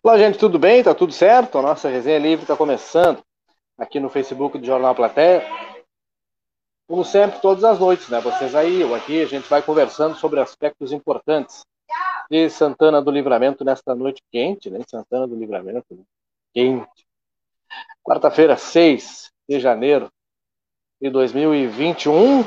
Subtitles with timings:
[0.00, 0.80] Olá, gente, tudo bem?
[0.80, 1.58] Tá tudo certo?
[1.58, 3.20] A nossa resenha livre está começando
[3.76, 5.44] aqui no Facebook do Jornal Platéia.
[6.88, 8.20] Como sempre, todas as noites, né?
[8.20, 11.62] Vocês aí, eu aqui, a gente vai conversando sobre aspectos importantes
[12.30, 14.78] de Santana do Livramento nesta noite quente, né?
[14.88, 16.04] Santana do Livramento, né?
[16.54, 17.04] quente.
[18.00, 20.08] Quarta-feira, 6 de janeiro
[21.02, 22.44] de 2021.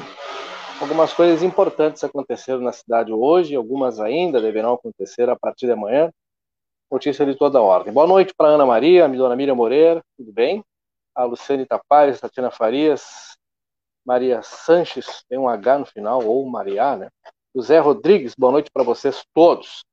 [0.80, 6.10] Algumas coisas importantes aconteceram na cidade hoje, algumas ainda deverão acontecer a partir de amanhã
[6.92, 7.94] notícia de toda ordem.
[7.94, 10.62] Boa noite para Ana Maria, a dona Miriam Moreira, tudo bem?
[11.16, 13.38] A Luciane Tapares, Tatiana Farias,
[14.06, 17.10] Maria Sanches, tem um H no final, ou Maria, né?
[17.56, 19.86] José Rodrigues, boa noite para vocês todos.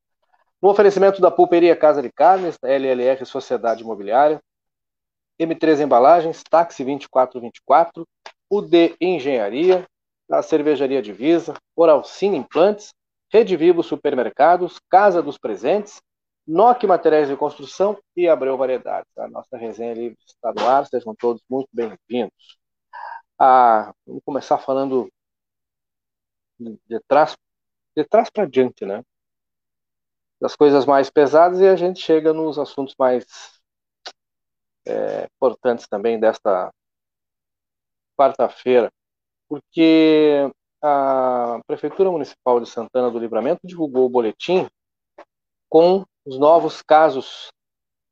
[0.60, 4.40] No oferecimento da Pulperia Casa de Carnes, da LLR Sociedade Imobiliária,
[5.40, 8.04] M3 Embalagens, Táxi 2424,
[8.50, 9.86] UD Engenharia,
[10.28, 12.92] a Cervejaria Divisa, Oralcine Implantes,
[13.32, 16.00] Rede Vivo Supermercados, Casa dos Presentes,
[16.48, 19.10] NOC Materiais de Construção e Abreu Variedades.
[19.18, 22.58] A nossa resenha livre está no ar, sejam todos muito bem-vindos.
[23.38, 25.12] Ah, vamos começar falando
[26.58, 27.36] de trás,
[27.94, 29.04] de trás para diante, né?
[30.40, 33.26] Das coisas mais pesadas e a gente chega nos assuntos mais
[34.86, 36.72] é, importantes também desta
[38.16, 38.90] quarta-feira,
[39.46, 40.50] porque
[40.82, 44.66] a Prefeitura Municipal de Santana do Livramento divulgou o boletim
[45.68, 47.48] com os novos casos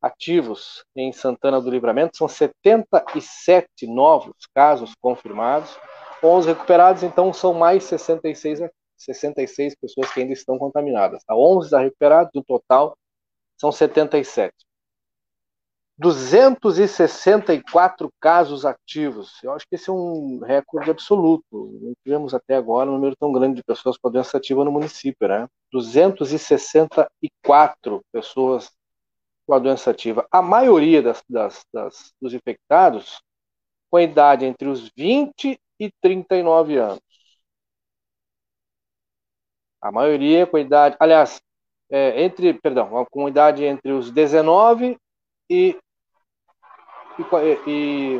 [0.00, 5.78] ativos em Santana do Livramento são 77 novos casos confirmados,
[6.25, 8.60] 11 recuperados, então são mais 66,
[8.97, 11.22] 66 pessoas que ainda estão contaminadas.
[11.25, 11.37] Tá?
[11.37, 12.97] 11 já recuperados, do total
[13.60, 14.54] são 77.
[15.99, 19.43] 264 casos ativos.
[19.43, 21.45] Eu acho que esse é um recorde absoluto.
[21.81, 24.73] Não tivemos até agora um número tão grande de pessoas com a doença ativa no
[24.73, 25.49] município, né?
[25.73, 28.71] 264 pessoas
[29.47, 30.27] com a doença ativa.
[30.31, 33.21] A maioria das, das, das, dos infectados
[33.91, 37.01] com a idade entre os 20 e 39 anos.
[39.81, 41.41] A maioria com idade, aliás,
[41.91, 44.97] é, entre, perdão, com idade entre os 19
[45.49, 45.78] e
[47.19, 48.19] e, e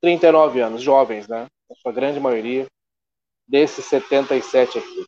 [0.00, 1.46] 39 anos, jovens, né?
[1.70, 2.66] A sua grande maioria
[3.46, 5.04] desses 77 aqui.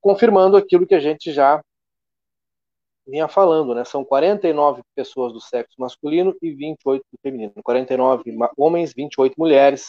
[0.00, 1.60] Confirmando aquilo que a gente já
[3.06, 3.84] vinha falando, né?
[3.84, 7.54] São 49 pessoas do sexo masculino e 28 do feminino.
[7.64, 8.22] 49
[8.56, 9.88] homens, 28 mulheres.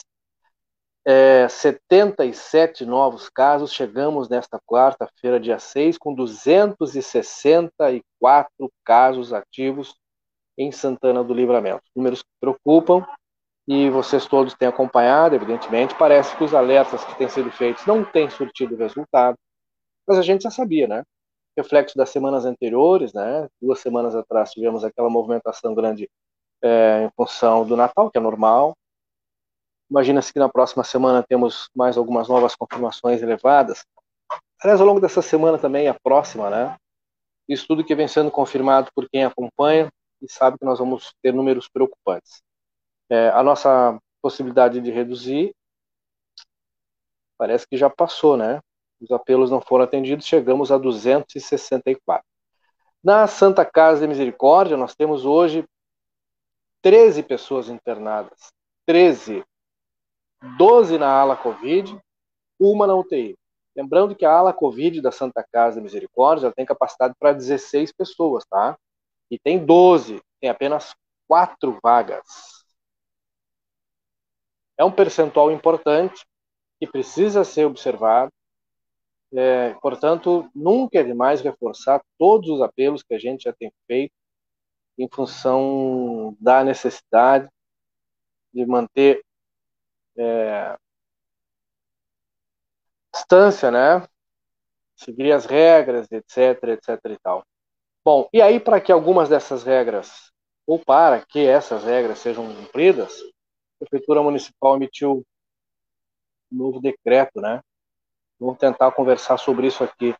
[1.05, 3.73] É, 77 novos casos.
[3.73, 9.98] Chegamos nesta quarta-feira, dia 6, com 264 casos ativos
[10.59, 11.81] em Santana do Livramento.
[11.95, 13.07] Números que preocupam
[13.65, 15.95] e vocês todos têm acompanhado, evidentemente.
[15.95, 19.37] Parece que os alertas que têm sido feitos não têm surtido resultado,
[20.05, 21.03] mas a gente já sabia, né?
[21.57, 23.47] Reflexo das semanas anteriores, né?
[23.61, 26.09] Duas semanas atrás tivemos aquela movimentação grande
[26.61, 28.75] é, em função do Natal, que é normal.
[29.89, 33.85] Imagina-se que na próxima semana temos mais algumas novas confirmações elevadas.
[34.61, 36.75] Aliás, ao longo dessa semana também, a próxima, né?
[37.47, 39.89] Isso tudo que vem sendo confirmado por quem acompanha,
[40.21, 42.41] e sabe que nós vamos ter números preocupantes.
[43.09, 45.53] É, a nossa possibilidade de reduzir
[47.37, 48.59] parece que já passou, né?
[49.01, 52.25] Os apelos não foram atendidos, chegamos a 264.
[53.01, 55.63] Na Santa Casa de Misericórdia, nós temos hoje
[56.81, 58.51] 13 pessoas internadas.
[58.85, 59.43] 13.
[60.57, 61.97] 12 na ala Covid,
[62.59, 63.37] uma na UTI.
[63.75, 68.45] Lembrando que a ala Covid da Santa Casa de Misericórdia tem capacidade para 16 pessoas,
[68.45, 68.77] tá?
[69.29, 70.95] E tem 12, tem apenas
[71.27, 72.25] quatro vagas.
[74.77, 76.25] É um percentual importante
[76.79, 78.31] que precisa ser observado.
[79.31, 84.13] É, portanto, nunca é demais reforçar todos os apelos que a gente já tem feito
[84.97, 87.47] em função da necessidade
[88.53, 89.23] de manter
[90.17, 90.77] é,
[93.13, 94.07] distância, né?
[94.95, 97.45] Seguir as regras, etc, etc e tal.
[98.03, 100.31] Bom, e aí para que algumas dessas regras,
[100.65, 105.25] ou para que essas regras sejam cumpridas, a Prefeitura Municipal emitiu
[106.51, 107.61] um novo decreto, né?
[108.39, 110.15] Vamos tentar conversar sobre isso aqui.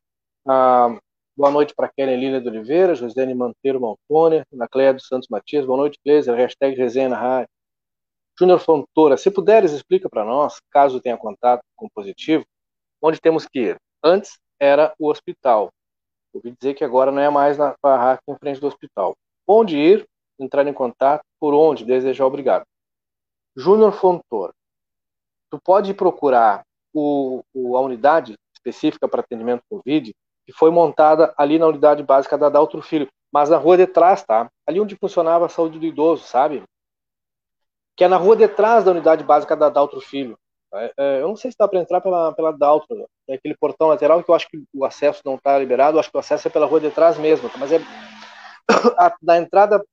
[0.46, 1.00] Ah,
[1.36, 5.66] boa noite para Kellen Lília de Oliveira, Josiane Manteiro Maltônia, Ana Cléia dos Santos Matias,
[5.66, 7.50] boa noite, Cleiser, hashtag resenha na rádio.
[8.38, 12.46] Júnior Fontoura, se puderes, explica para nós, caso tenha contato com positivo,
[13.02, 13.78] onde temos que ir.
[14.04, 15.72] Antes era o hospital,
[16.34, 19.16] Ouvi dizer que agora não é mais na barraca em frente do hospital.
[19.48, 20.08] Onde ir,
[20.40, 22.66] entrar em contato, por onde desejar, obrigado.
[23.56, 24.54] Júnior Fontoura,
[25.50, 30.14] tu pode procurar o, o, a unidade específica para atendimento Covid,
[30.46, 33.08] que foi montada ali na unidade básica da Daltro Filho.
[33.32, 34.50] mas na rua de trás, tá?
[34.68, 36.64] Ali onde funcionava a saúde do idoso, sabe?
[37.96, 40.38] Que é na rua de trás da unidade básica da Daltro Filho.
[40.74, 43.36] É, é, eu não sei se dá para entrar pela, pela Daltro, né?
[43.36, 46.18] aquele portão lateral que eu acho que o acesso não está liberado, eu acho que
[46.18, 47.80] o acesso é pela rua de trás mesmo, mas é
[48.98, 49.84] a, na entrada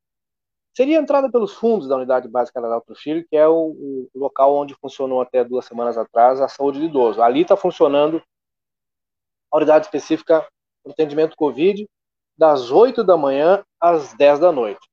[0.76, 4.11] seria a entrada pelos fundos da unidade básica da Daltro Filho, que é o, o,
[4.14, 7.22] local onde funcionou até duas semanas atrás a saúde do idoso.
[7.22, 8.22] Ali está funcionando
[9.50, 10.46] a unidade específica
[10.82, 11.88] para atendimento Covid,
[12.37, 14.87] das 8 da manhã às 10 da noite.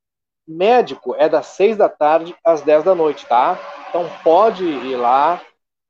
[0.47, 3.59] Médico é das 6 da tarde às 10 da noite, tá?
[3.89, 5.41] Então pode ir lá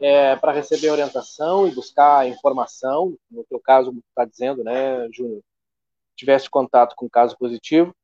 [0.03, 3.15] é, para receber orientação e buscar informação.
[3.31, 5.41] No teu caso, está dizendo, né, Júnior?
[6.17, 7.95] Tivesse contato com caso positivo,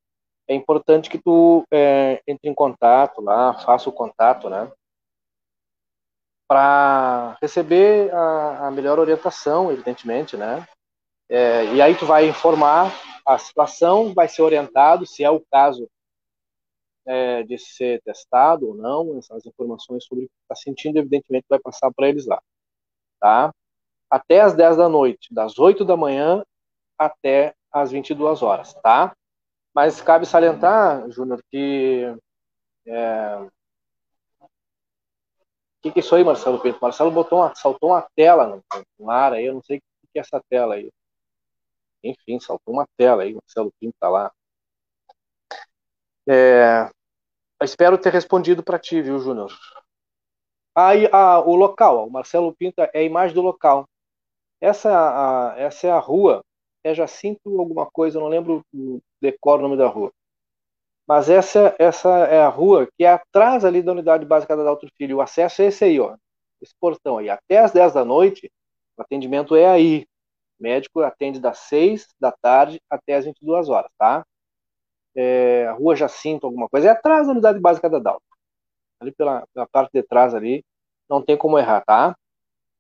[0.48, 4.72] é importante que tu é, entre em contato lá, faça o contato, né?
[6.48, 10.66] Para receber a, a melhor orientação, evidentemente, né?
[11.30, 12.92] É, e aí tu vai informar
[13.26, 15.88] a situação, vai ser orientado se é o caso
[17.06, 21.60] é, de ser testado ou não, essas informações sobre o que está sentindo, evidentemente vai
[21.60, 22.42] passar para eles lá,
[23.20, 23.54] tá?
[24.10, 26.44] Até às 10 da noite, das 8 da manhã
[26.98, 29.16] até às 22 horas, tá?
[29.74, 32.04] Mas cabe salientar, Júnior, que
[32.88, 33.38] é...
[33.38, 33.50] o
[35.82, 36.80] que, que é isso aí, Marcelo Pinto?
[36.82, 38.62] Marcelo botou uma, saltou uma tela
[39.00, 39.82] no ar aí, eu não sei o
[40.12, 40.92] que é essa tela aí.
[42.04, 44.32] Enfim, saltou uma tela aí, Marcelo Pinto tá lá.
[46.32, 46.88] É,
[47.64, 49.52] espero ter respondido para ti, viu, Júnior?
[50.76, 53.90] Aí, ah, o local, o Marcelo Pinto é a imagem do local.
[54.62, 56.44] Essa, a, essa é a rua,
[56.84, 60.12] é Jacinto alguma coisa, não lembro o decor o nome da rua.
[61.08, 64.88] Mas essa, essa é a rua que é atrás ali da unidade básica da Daltro
[64.96, 65.18] Filho.
[65.18, 66.16] O acesso é esse aí, ó.
[66.62, 67.30] Esse portão aí.
[67.30, 68.52] Até às 10 da noite,
[68.96, 70.06] o atendimento é aí
[70.60, 74.24] médico atende das 6 da tarde até as 22 horas, tá?
[75.22, 76.88] É, Rua Jacinto, alguma coisa.
[76.88, 78.24] É atrás da unidade básica da Dalto.
[79.02, 80.64] Ali pela, pela parte de trás ali,
[81.10, 82.16] não tem como errar, tá?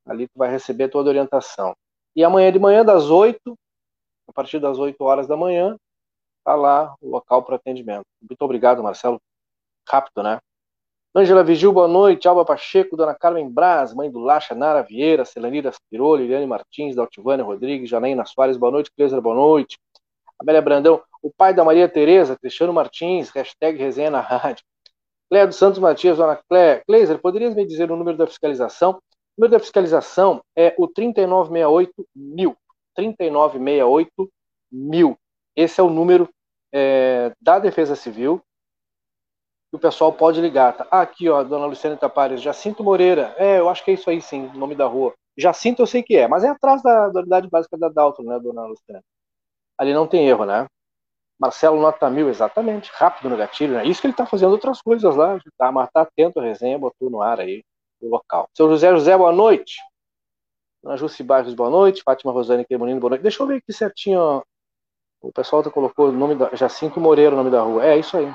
[0.05, 1.75] Ali tu vai receber toda a orientação.
[2.15, 3.57] E amanhã de manhã, das 8,
[4.27, 5.77] a partir das 8 horas da manhã,
[6.45, 8.05] tá lá o local para atendimento.
[8.21, 9.19] Muito obrigado, Marcelo.
[9.85, 10.39] Rápido, né?
[11.13, 12.25] Ângela Vigil, boa noite.
[12.25, 17.43] Alba Pacheco, Dona Carmen Braz, mãe do Lacha, Nara Vieira, Celanira Spiroli, Liliane Martins, Daltivânia
[17.43, 18.91] Rodrigues, Janaína Soares, boa noite.
[18.95, 19.77] Cleiser, boa noite.
[20.39, 24.63] Amélia Brandão, o pai da Maria Tereza, Cristiano Martins, hashtag resenha na rádio.
[25.29, 26.81] Cléia dos Santos Matias, Dona Cléia.
[26.85, 28.91] Cleiser, poderias me dizer o número da fiscalização?
[29.37, 32.55] O número da fiscalização é o 3968 mil.
[32.95, 34.31] 3968
[34.71, 35.17] mil.
[35.55, 36.27] Esse é o número
[36.73, 38.41] é, da Defesa Civil
[39.69, 40.75] que o pessoal pode ligar.
[40.75, 40.87] Tá?
[40.89, 43.35] Ah, aqui, ó, dona Luciana Tapares, Jacinto Moreira.
[43.37, 45.13] É, eu acho que é isso aí sim, o nome da rua.
[45.37, 48.39] Jacinto eu sei que é, mas é atrás da, da unidade básica da Dalton, né,
[48.39, 49.03] dona Luciana?
[49.77, 50.67] Ali não tem erro, né?
[51.39, 53.85] Marcelo nota mil, exatamente, rápido no gatilho, né?
[53.85, 55.71] Isso que ele tá fazendo outras coisas lá, tá?
[55.71, 57.63] Mas tá atento a resenha, botou no ar aí
[58.01, 58.47] o local.
[58.53, 59.79] Seu José José, boa noite.
[60.83, 62.03] Dona Jussi Barros, boa noite.
[62.03, 63.21] Fátima Rosane Cremonino, boa noite.
[63.21, 64.43] Deixa eu ver aqui certinho, ó.
[65.21, 67.85] O pessoal tá colocou o nome da Jacinto Moreira, o nome da rua.
[67.85, 68.33] É isso aí.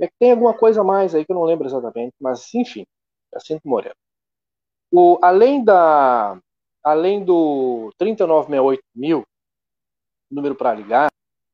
[0.00, 2.84] É que tem alguma coisa mais aí que eu não lembro exatamente, mas enfim,
[3.32, 3.96] Jacinto Moreira.
[4.90, 6.38] O, além, da,
[6.82, 9.24] além do 3968 mil,
[10.30, 11.08] número para ligar,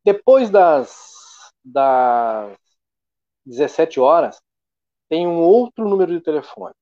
[0.05, 2.57] depois das, das
[3.45, 4.41] 17 horas,
[5.09, 6.75] tem um outro número de telefone.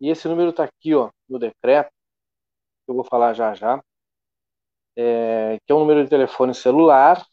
[0.00, 1.90] E esse número está aqui ó, no decreto,
[2.84, 3.82] que eu vou falar já já,
[4.96, 7.24] é, que é um número de telefone celular,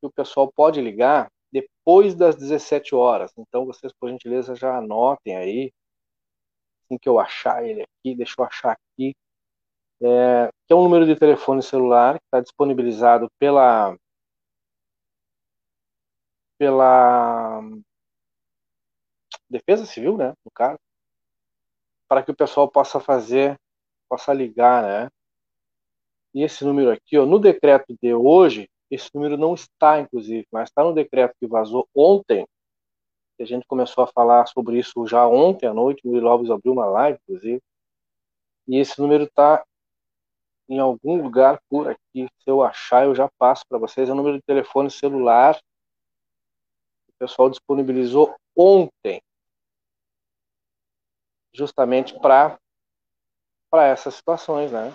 [0.00, 3.32] que o pessoal pode ligar depois das 17 horas.
[3.36, 5.72] Então, vocês, por gentileza, já anotem aí.
[6.84, 8.85] Assim que eu achar ele aqui, deixa eu achar aqui.
[10.02, 13.96] É, que é um número de telefone celular que está disponibilizado pela
[16.58, 17.60] pela
[19.48, 20.78] Defesa Civil, né, no caso,
[22.08, 23.58] para que o pessoal possa fazer,
[24.08, 25.10] possa ligar, né?
[26.34, 30.68] E esse número aqui, ó, no decreto de hoje, esse número não está, inclusive, mas
[30.68, 32.46] está no decreto que vazou ontem.
[33.40, 36.06] a gente começou a falar sobre isso já ontem à noite.
[36.06, 37.62] O Luiz abriu uma live, inclusive.
[38.68, 39.64] E esse número está
[40.68, 42.28] em algum lugar por aqui.
[42.38, 44.08] Se eu achar, eu já passo para vocês.
[44.08, 45.58] É o número de telefone celular.
[47.08, 49.22] O pessoal disponibilizou ontem,
[51.52, 52.58] justamente para
[53.70, 54.94] para essas situações, né?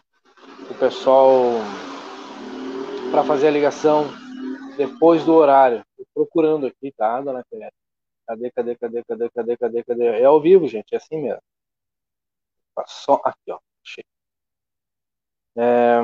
[0.70, 1.32] O pessoal
[3.12, 4.06] para fazer a ligação
[4.78, 5.84] depois do horário.
[5.98, 7.72] Tô procurando aqui, tá, dona Cléia?
[8.26, 10.06] Cadê, cadê, cadê, cadê, cadê, cadê, cadê?
[10.22, 11.42] É ao vivo, gente, é assim mesmo.
[12.88, 13.60] Só aqui, ó.
[15.56, 16.00] É...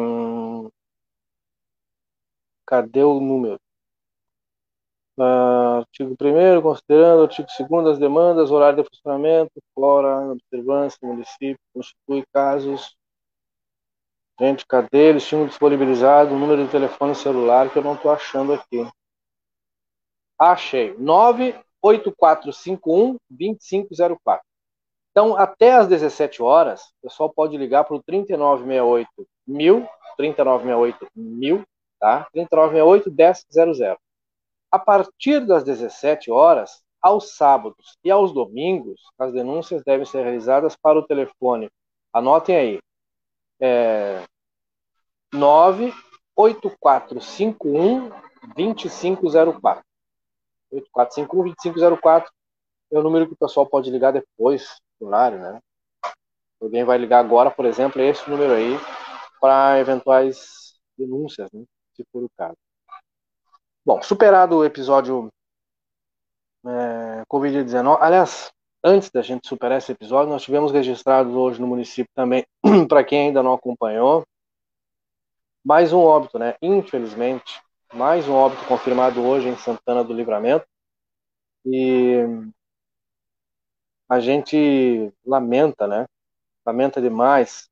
[2.66, 3.60] Cadê o número?
[5.18, 12.24] Uh, artigo 1 considerando artigo 2 as demandas, horário de funcionamento, fora, observância município, constitui
[12.32, 12.96] casos.
[14.40, 15.10] Gente, cadê?
[15.10, 18.88] Eles tinham disponibilizado o número de telefone celular que eu não estou achando aqui.
[20.38, 20.96] Achei.
[21.00, 24.46] 98451 2504.
[25.10, 29.88] Então, até às 17 horas, o pessoal pode ligar para o 3968 mil,
[30.18, 31.64] 3968 mil,
[32.00, 32.28] tá?
[32.34, 33.98] 3968 1000.
[34.70, 40.76] A partir das 17 horas, aos sábados e aos domingos, as denúncias devem ser realizadas
[40.76, 41.72] para o telefone.
[42.12, 42.82] Anotem aí.
[43.60, 44.24] É,
[45.34, 48.12] 98451
[48.56, 49.84] 2504.
[50.72, 52.32] 8451 2504
[52.92, 55.62] é o número que o pessoal pode ligar depois do horário, né?
[56.60, 58.78] Alguém vai ligar agora, por exemplo, é esse número aí
[59.40, 61.64] para eventuais denúncias, né?
[61.96, 62.58] Se for o caso.
[63.86, 65.30] Bom, superado o episódio
[66.66, 68.52] é, Covid-19, aliás,
[68.84, 72.46] antes da gente superar esse episódio, nós tivemos registrados hoje no município também,
[72.90, 74.24] para quem ainda não acompanhou,
[75.64, 76.56] mais um óbito, né?
[76.62, 77.62] Infelizmente,
[77.94, 80.66] mais um óbito confirmado hoje em Santana do Livramento.
[81.66, 82.20] E
[84.08, 86.06] a gente lamenta, né?
[86.66, 87.70] Lamenta demais.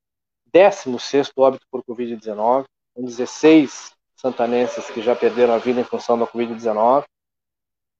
[0.55, 6.25] 16 óbito por Covid-19, com 16 santanenses que já perderam a vida em função da
[6.25, 7.03] Covid-19.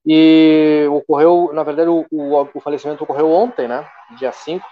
[0.06, 3.86] E ocorreu, na verdade, o, o, o, falecimento ocorreu ontem, né?
[4.18, 4.66] Dia 5,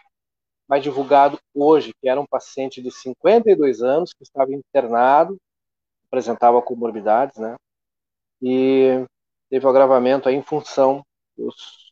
[0.67, 5.35] mas divulgado hoje, que era um paciente de 52 anos que estava internado,
[6.07, 7.57] apresentava comorbidades, né?
[8.41, 9.03] E
[9.49, 11.03] teve o um agravamento aí em função
[11.35, 11.91] dos,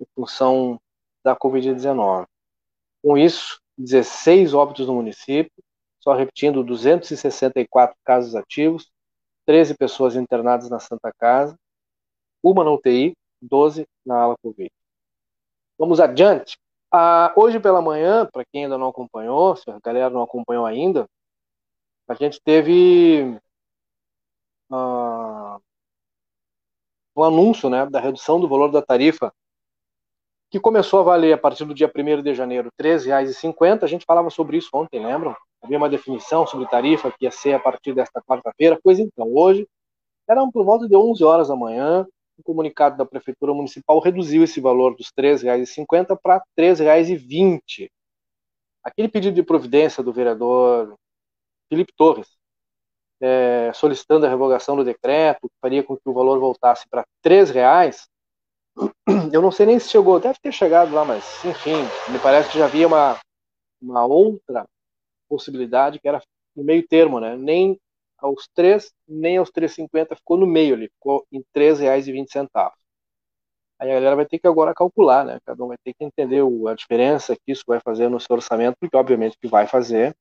[0.00, 0.80] em função
[1.22, 2.26] da Covid-19.
[3.02, 5.52] Com isso, 16 óbitos no município,
[6.00, 8.90] só repetindo, 264 casos ativos,
[9.46, 11.56] 13 pessoas internadas na Santa Casa,
[12.42, 14.70] uma na UTI, 12 na ala Covid.
[15.78, 16.56] Vamos adiante.
[16.92, 21.06] Ah, hoje pela manhã, para quem ainda não acompanhou, se a galera não acompanhou ainda,
[22.08, 23.38] a gente teve
[24.70, 25.58] ah,
[27.14, 29.32] o anúncio né, da redução do valor da tarifa
[30.50, 33.82] que começou a valer a partir do dia 1 de janeiro R$ 13,50.
[33.82, 35.34] A gente falava sobre isso ontem, lembram?
[35.62, 38.78] Havia uma definição sobre tarifa que ia ser a partir desta quarta-feira.
[38.82, 39.66] Pois então, hoje,
[40.28, 42.06] eram por volta de 11 horas da manhã,
[42.38, 47.90] o comunicado da Prefeitura Municipal reduziu esse valor dos R$ 13,50 para R$ 13,20.
[48.84, 50.94] Aquele pedido de providência do vereador
[51.68, 52.28] Felipe Torres,
[53.20, 58.06] é, solicitando a revogação do decreto, faria com que o valor voltasse para R$ reais,
[59.32, 61.76] eu não sei nem se chegou, deve ter chegado lá, mas enfim,
[62.12, 63.18] me parece que já havia uma,
[63.80, 64.66] uma outra
[65.28, 66.20] possibilidade que era
[66.54, 67.36] no meio termo, né?
[67.36, 67.78] Nem
[68.18, 72.48] aos 3, nem aos 3,50 ficou no meio ali, ficou em R$ 3,20.
[73.78, 75.38] Aí a galera vai ter que agora calcular, né?
[75.44, 78.76] Cada um vai ter que entender a diferença que isso vai fazer no seu orçamento,
[78.80, 80.16] porque obviamente que vai fazer.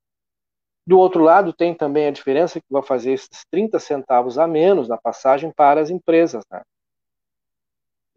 [0.86, 4.88] Do outro lado, tem também a diferença que vai fazer esses 30 centavos a menos
[4.88, 6.62] na passagem para as empresas, né?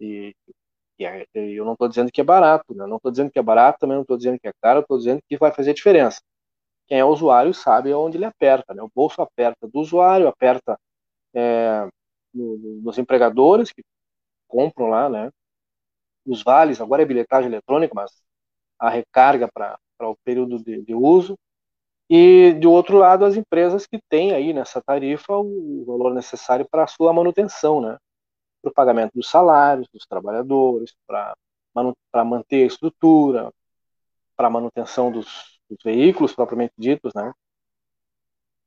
[0.01, 0.35] E,
[0.99, 2.87] e eu não estou dizendo que é barato, né?
[2.87, 5.21] não estou dizendo que é barato, também não estou dizendo que é caro, estou dizendo
[5.29, 6.21] que vai fazer diferença.
[6.87, 8.83] Quem é usuário sabe onde ele aperta, né?
[8.83, 10.79] O bolso aperta do usuário, aperta
[11.35, 11.87] é,
[12.33, 13.83] no, nos empregadores que
[14.49, 15.31] compram lá, né?
[16.27, 18.11] Os vales, agora é bilhetagem eletrônica, mas
[18.79, 21.37] a recarga para o período de, de uso.
[22.11, 26.85] E, de outro lado, as empresas que têm aí nessa tarifa o valor necessário para
[26.85, 27.99] a sua manutenção, né?
[28.63, 33.53] Para o pagamento dos salários dos trabalhadores, para manter a estrutura,
[34.37, 37.33] para a manutenção dos, dos, veículos propriamente ditos, né?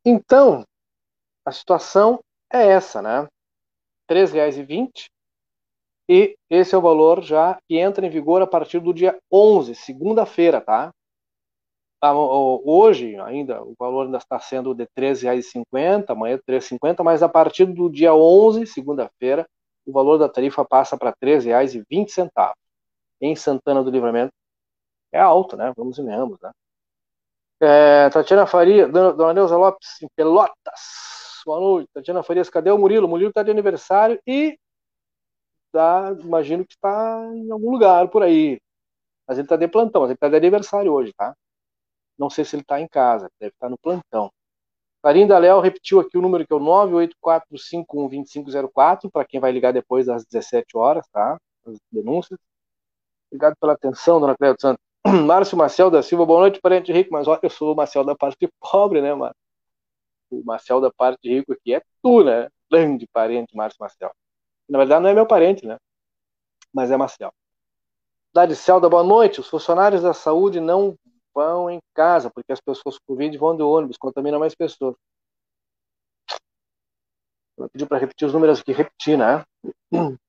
[0.05, 0.65] Então,
[1.45, 2.19] a situação
[2.51, 3.21] é essa, né?
[3.21, 3.29] R$
[4.07, 5.09] 3,20
[6.09, 9.75] e esse é o valor já que entra em vigor a partir do dia 11,
[9.75, 10.91] segunda-feira, tá?
[12.01, 17.23] Ah, hoje ainda o valor ainda está sendo de R$ 13,50, amanhã R$ 13,50, mas
[17.23, 19.47] a partir do dia 11, segunda-feira,
[19.91, 22.53] o valor da tarifa passa para R$ 13,20.
[23.21, 24.33] Em Santana do Livramento
[25.11, 25.71] é alto, né?
[25.77, 26.51] Vamos e venhamos, né?
[27.61, 31.41] É, Tatiana Faria, Dona Neuza Lopes, em Pelotas.
[31.45, 31.89] Boa noite.
[31.93, 33.05] Tatiana Farias, cadê o Murilo?
[33.05, 34.57] O Murilo está de aniversário e
[35.71, 38.59] tá, imagino que está em algum lugar por aí.
[39.27, 41.35] Mas ele está de plantão, mas ele está de aniversário hoje, tá?
[42.17, 44.31] Não sei se ele está em casa, deve estar tá no plantão.
[45.01, 50.05] Clarinda Léo repetiu aqui o número que é o 984512504, para quem vai ligar depois
[50.05, 51.39] das 17 horas, tá?
[51.65, 52.39] As denúncias.
[53.31, 54.83] Obrigado pela atenção, dona Cléo Santos.
[55.25, 58.15] Márcio Marcel da Silva, boa noite, parente rico, mas olha, eu sou o Marcel da
[58.15, 59.41] parte pobre, né, Márcio?
[60.31, 62.47] o Marcel da parte rico aqui é tu, né?
[62.71, 64.11] Grande parente, Márcio Marcel.
[64.69, 65.77] Na verdade, não é meu parente, né?
[66.73, 67.33] Mas é Marcel.
[68.55, 69.41] Celda, boa noite.
[69.41, 70.97] Os funcionários da saúde não
[71.33, 74.95] vão em casa, porque as pessoas com Covid vão de ônibus, contaminam mais pessoas.
[77.57, 79.45] Eu pedi para repetir os números aqui, repetir, né?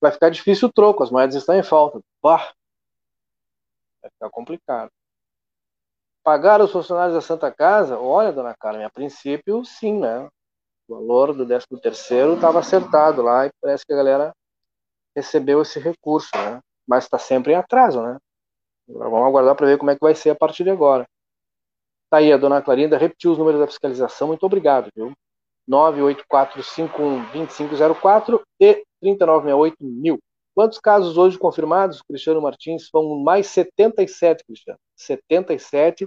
[0.00, 2.00] Vai ficar difícil o troco, as moedas estão em falta.
[2.22, 2.52] Bah!
[4.00, 4.90] Vai ficar complicado.
[6.22, 7.98] Pagar os funcionários da Santa Casa?
[7.98, 10.28] Olha, dona Carmen, a princípio, sim, né?
[10.88, 14.34] O valor do 13 terceiro estava acertado lá e parece que a galera
[15.14, 16.60] recebeu esse recurso, né?
[16.86, 18.18] Mas está sempre em atraso, né?
[18.92, 21.06] Vamos aguardar para ver como é que vai ser a partir de agora.
[22.10, 24.28] Tá aí, a dona Clarinda repetiu os números da fiscalização.
[24.28, 25.12] Muito obrigado, viu?
[25.68, 30.20] 984512504 e 3968
[30.54, 32.88] Quantos casos hoje confirmados, Cristiano Martins?
[32.88, 34.78] São mais 77, Cristiano.
[34.96, 36.06] 77.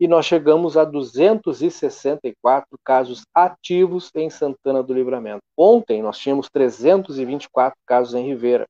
[0.00, 5.40] E nós chegamos a 264 casos ativos em Santana do Livramento.
[5.56, 8.66] Ontem nós tínhamos 324 casos em Ribeira.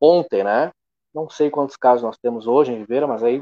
[0.00, 0.70] Ontem, né?
[1.16, 3.40] Não sei quantos casos nós temos hoje em Ribeira, mas aí.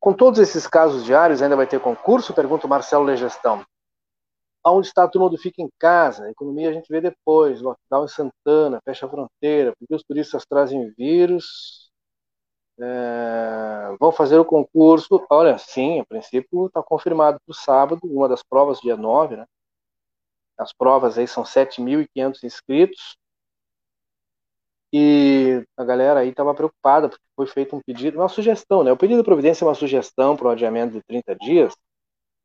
[0.00, 2.32] Com todos esses casos diários, ainda vai ter concurso?
[2.32, 3.62] Pergunta o Marcelo Legestão.
[4.64, 6.24] Aonde está a turma do Fica em Casa?
[6.24, 7.60] A economia a gente vê depois.
[7.60, 11.90] Lockdown em Santana, fecha a fronteira, porque os turistas trazem vírus.
[12.80, 15.26] É, vão fazer o concurso.
[15.28, 19.46] Olha, sim, a princípio está confirmado para o sábado, uma das provas, dia 9, né?
[20.56, 23.18] As provas aí são 7.500 inscritos.
[24.92, 28.92] E a galera aí estava preocupada, porque foi feito um pedido, uma sugestão, né?
[28.92, 31.74] O pedido de providência é uma sugestão para o adiamento de 30 dias,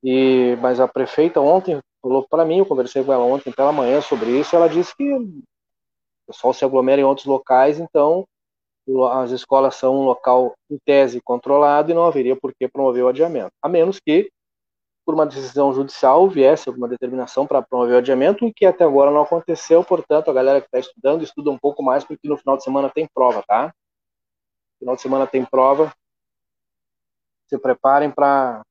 [0.03, 4.01] e, mas a prefeita ontem falou para mim, eu conversei com ela ontem pela manhã
[4.01, 5.43] sobre isso, ela disse que o
[6.27, 8.25] pessoal se aglomera em outros locais, então
[9.11, 13.07] as escolas são um local, em tese, controlado e não haveria por que promover o
[13.07, 13.51] adiamento.
[13.61, 14.31] A menos que,
[15.05, 19.11] por uma decisão judicial, viesse alguma determinação para promover o adiamento, e que até agora
[19.11, 22.57] não aconteceu, portanto, a galera que está estudando, estuda um pouco mais, porque no final
[22.57, 23.73] de semana tem prova, tá?
[24.79, 25.93] Final de semana tem prova.
[27.47, 28.63] Se preparem para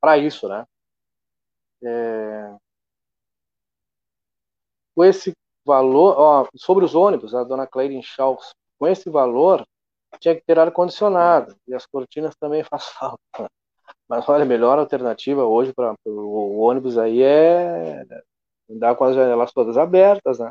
[0.00, 0.64] para isso, né?
[1.82, 2.56] É...
[4.94, 5.32] Com esse
[5.64, 9.66] valor, ó, sobre os ônibus, a dona Cleide Schaus, com esse valor,
[10.20, 13.50] tinha que ter ar-condicionado, e as cortinas também faz falta.
[14.08, 18.04] Mas olha, a melhor alternativa hoje para o ônibus aí é
[18.70, 20.50] andar com as janelas todas abertas, né?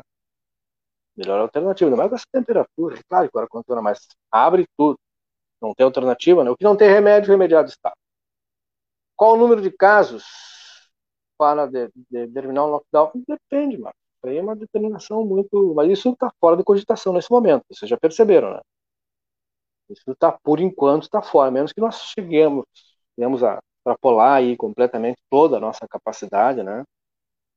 [1.16, 3.00] Melhor alternativa, não é com essa temperatura.
[3.08, 4.98] Claro que o ar-condicionado, mas abre tudo.
[5.60, 6.50] Não tem alternativa, né?
[6.50, 7.92] O que não tem remédio, remediado está.
[9.16, 10.24] Qual o número de casos
[11.38, 13.12] para de, de o lockdown?
[13.26, 13.94] Depende, mano.
[14.16, 15.74] Isso aí é uma determinação muito.
[15.74, 17.64] Mas isso está fora de cogitação nesse momento.
[17.70, 18.60] Vocês já perceberam, né?
[19.88, 21.50] Isso está, por enquanto, está fora.
[21.50, 22.64] Menos que nós cheguemos,
[23.16, 26.84] temos a extrapolar aí completamente toda a nossa capacidade, né?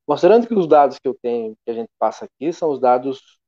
[0.07, 3.39] Mostrando que os dados que eu tenho, que a gente passa aqui, são os dados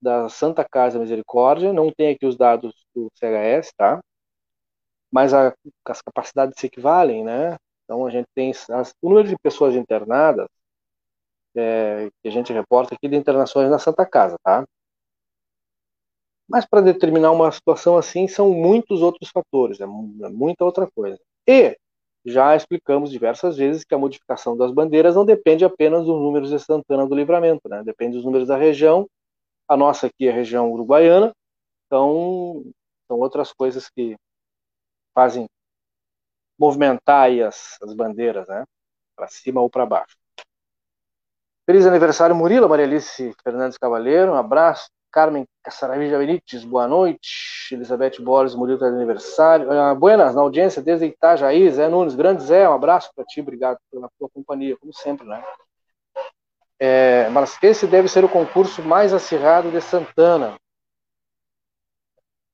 [0.00, 4.00] da Santa Casa Misericórdia, não tem aqui os dados do CHS, tá?
[5.14, 5.54] mas a,
[5.86, 7.56] as capacidades se equivalem, né?
[7.84, 10.48] Então a gente tem as, o número de pessoas internadas
[11.56, 14.64] é, que a gente reporta aqui de internações na Santa Casa, tá?
[16.48, 21.18] Mas para determinar uma situação assim são muitos outros fatores, é, é muita outra coisa.
[21.46, 21.76] E
[22.24, 26.58] já explicamos diversas vezes que a modificação das bandeiras não depende apenas dos números de
[26.58, 27.82] Santana do Livramento, né?
[27.84, 29.06] Depende dos números da região.
[29.68, 31.32] A nossa aqui é a região uruguaiana,
[31.86, 32.64] então
[33.06, 34.16] são outras coisas que
[35.14, 35.46] fazem
[36.58, 38.64] movimentar as, as bandeiras, né?
[39.16, 40.16] Para cima ou para baixo.
[41.66, 44.88] Feliz aniversário, Murilo, Maria Alice Fernandes Cavaleiro, um abraço.
[45.14, 47.72] Carmen Casaravija Benítez, boa noite.
[47.72, 49.68] Elizabeth Borges, Murilo tá de aniversário.
[49.70, 53.78] Uh, buenas, na audiência desde Itajaí, Zé Nunes, grande Zé, um abraço para ti, obrigado
[53.92, 55.40] pela tua companhia, como sempre, né?
[56.80, 60.58] É, mas esse deve ser o concurso mais acirrado de Santana,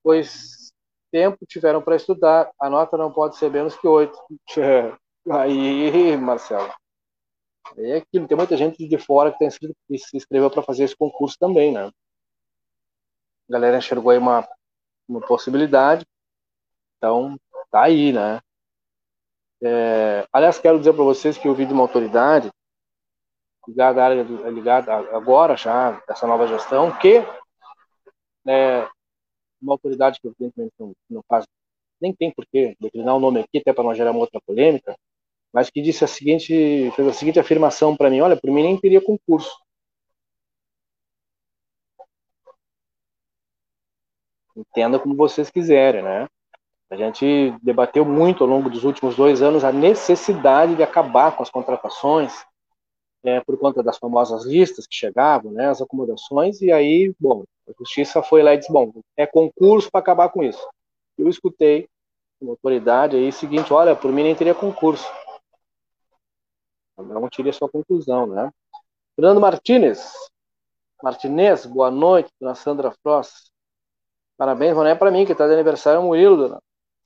[0.03, 0.71] pois
[1.11, 4.15] tempo tiveram para estudar, a nota não pode ser menos que 8.
[5.31, 6.71] Aí, Marcelo.
[7.79, 11.39] É aquilo, tem muita gente de fora que, que se inscreveu para fazer esse concurso
[11.39, 11.91] também, né?
[13.51, 14.49] A galera enxergou aí uma,
[15.09, 16.07] uma possibilidade.
[16.97, 17.37] Então,
[17.69, 18.41] tá aí, né?
[19.61, 22.51] É, aliás, quero dizer para vocês que eu vi de uma autoridade
[23.67, 27.23] ligada, área, ligada agora já, essa nova gestão, que
[28.47, 28.89] é,
[29.61, 31.45] uma autoridade que evidentemente não, não faz,
[32.01, 34.97] nem tem por que declinar o nome aqui, até para não gerar uma outra polêmica,
[35.53, 38.81] mas que disse a seguinte, fez a seguinte afirmação para mim, olha, por mim nem
[38.81, 39.51] teria concurso.
[44.61, 46.29] Entenda como vocês quiserem, né?
[46.91, 51.43] A gente debateu muito ao longo dos últimos dois anos a necessidade de acabar com
[51.43, 52.45] as contratações,
[53.23, 57.73] é, por conta das famosas listas que chegavam, né, as acomodações, e aí, bom, a
[57.79, 60.67] justiça foi lá e disse, bom, é concurso para acabar com isso.
[61.17, 61.89] Eu escutei
[62.41, 65.07] uma autoridade aí seguinte, olha, por mim nem teria concurso.
[66.97, 68.51] Não tire a sua conclusão, né?
[69.15, 70.13] Fernando Martinez,
[71.03, 73.50] Martinez, boa noite, dona Sandra Frost.
[74.41, 76.63] Parabéns, não é para mim, que está de aniversário é o Murilo, dona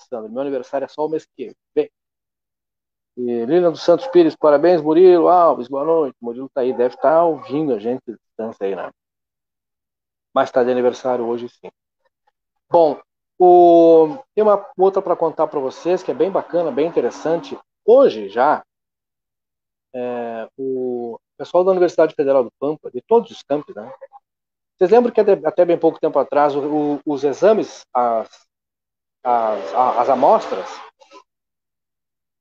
[0.08, 0.30] Sandra.
[0.30, 1.90] Meu aniversário é só o mês que vem.
[3.16, 6.14] E Lilian dos Santos Pires, parabéns, Murilo Alves, boa noite.
[6.20, 8.88] Murilo está aí, deve estar tá ouvindo a gente distância aí, né?
[10.32, 11.72] Mas está de aniversário hoje sim.
[12.70, 13.00] Bom,
[13.36, 14.16] o...
[14.32, 17.58] tem uma outra para contar para vocês que é bem bacana, bem interessante.
[17.84, 18.64] Hoje já,
[19.92, 23.92] é, o pessoal da Universidade Federal do Pampa, de todos os campos, né?
[24.76, 28.28] Vocês lembram que até bem pouco tempo atrás o, os exames, as,
[29.22, 30.68] as, as amostras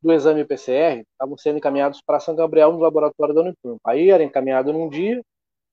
[0.01, 3.79] do exame PCR estavam sendo encaminhados para São Gabriel no laboratório da Unipampa.
[3.85, 5.23] Aí era encaminhado num dia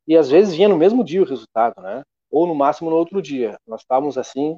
[0.07, 2.03] e às vezes vinha no mesmo dia o resultado, né?
[2.31, 3.59] Ou no máximo no outro dia.
[3.67, 4.57] Nós estávamos assim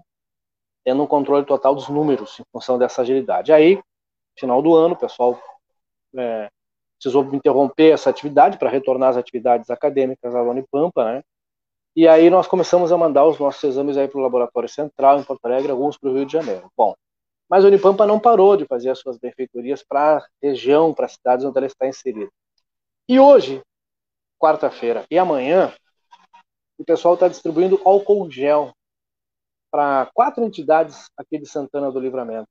[0.85, 3.53] tendo um controle total dos números em função dessa agilidade.
[3.53, 3.81] Aí,
[4.39, 5.41] final do ano, o pessoal
[6.17, 6.51] é,
[6.99, 11.23] precisou interromper essa atividade para retornar às atividades acadêmicas da Unipampa, né?
[11.95, 15.25] E aí nós começamos a mandar os nossos exames aí para o laboratório central em
[15.25, 16.71] Porto Alegre, alguns para o Rio de Janeiro.
[16.77, 16.95] Bom,
[17.49, 21.13] mas a Unipampa não parou de fazer as suas benfeitorias para a região, para as
[21.13, 22.31] cidades onde ela está inserida.
[23.07, 23.63] E hoje,
[24.39, 25.71] quarta-feira e amanhã,
[26.79, 28.73] o pessoal está distribuindo álcool gel
[29.71, 32.49] para quatro entidades aqui de Santana do Livramento.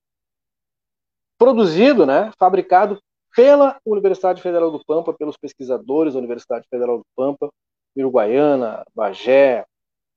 [1.38, 3.02] Produzido, né, fabricado
[3.36, 7.50] pela Universidade Federal do Pampa, pelos pesquisadores da Universidade Federal do Pampa,
[7.96, 9.66] Uruguaiana, Bagé,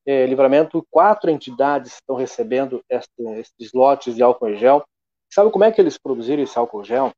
[0.06, 4.84] é, livramento, quatro entidades estão recebendo este, esses lotes de álcool em gel.
[5.30, 7.12] Sabe como é que eles produziram esse álcool gel?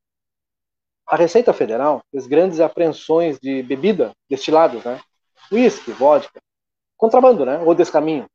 [1.07, 5.01] A Receita Federal fez grandes apreensões de bebida destilados, né?
[5.53, 6.40] Whisky, vodka,
[6.97, 7.59] contrabando, né?
[7.59, 8.27] Ou descaminho.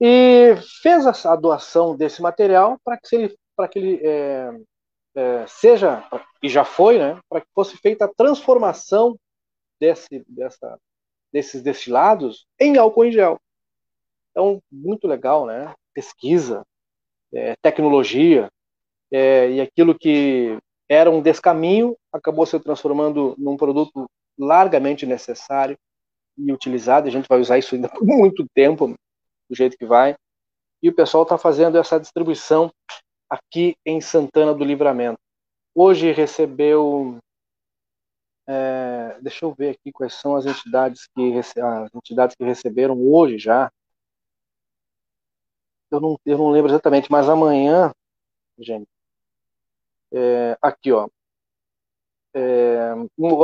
[0.00, 4.50] E fez a doação desse material para que ele, para que ele é,
[5.14, 6.04] é, seja,
[6.42, 7.18] e já foi, né?
[7.28, 9.16] Para que fosse feita a transformação
[9.82, 10.78] desse, dessa,
[11.32, 13.40] desses destilados em álcool em gel.
[14.30, 15.74] Então, muito legal, né?
[15.92, 16.64] Pesquisa,
[17.34, 18.48] é, tecnologia,
[19.10, 20.56] é, e aquilo que
[20.88, 25.76] era um descaminho acabou se transformando num produto largamente necessário
[26.38, 27.08] e utilizado.
[27.08, 28.94] A gente vai usar isso ainda por muito tempo,
[29.50, 30.14] do jeito que vai.
[30.80, 32.70] E o pessoal está fazendo essa distribuição
[33.28, 35.18] aqui em Santana do Livramento.
[35.74, 37.18] Hoje recebeu
[38.46, 43.38] é, deixa eu ver aqui quais são as entidades que as entidades que receberam hoje
[43.38, 43.70] já.
[45.90, 47.92] Eu não, eu não lembro exatamente, mas amanhã,
[48.58, 48.88] gente,
[50.12, 51.08] é, aqui ó,
[52.34, 52.92] é,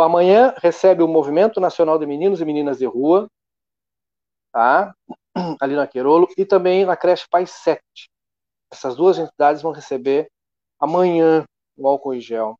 [0.02, 3.28] amanhã recebe o Movimento Nacional de Meninos e Meninas de Rua,
[4.52, 4.94] tá?
[5.60, 7.82] Ali na Querolo e também na creche Pai 7.
[8.72, 10.30] Essas duas entidades vão receber
[10.80, 11.44] amanhã
[11.76, 12.58] o álcool em gel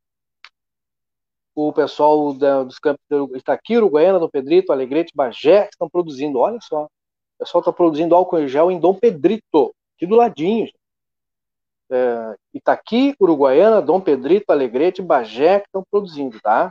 [1.67, 6.39] o pessoal da, dos campos de Itaqui, Uruguaiana, Dom Pedrito, Alegrete, Bagé, que estão produzindo.
[6.39, 6.89] Olha só, o
[7.41, 10.71] pessoal está produzindo álcool em gel em Dom Pedrito, aqui do ladinho.
[11.91, 16.71] É, Itaqui, Uruguaiana, Dom Pedrito, Alegrete, Bagé, que estão produzindo, tá?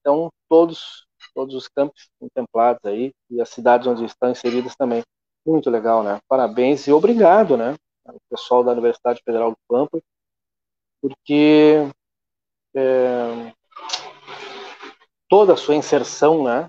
[0.00, 5.04] Então, todos, todos os campos contemplados aí e as cidades onde estão inseridas também.
[5.46, 6.18] Muito legal, né?
[6.26, 7.76] Parabéns e obrigado, né?
[8.04, 10.00] Ao pessoal da Universidade Federal do Pampa,
[11.00, 11.88] porque
[12.74, 13.52] é,
[15.28, 16.68] toda a sua inserção, né?